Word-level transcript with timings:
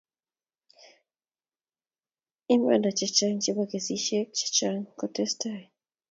Imanda 2.53 2.89
chechang' 2.99 3.41
chebo 3.43 3.63
kesishek 3.71 4.27
chechang 4.37 4.81
ko 4.97 5.05
testai 5.15 5.63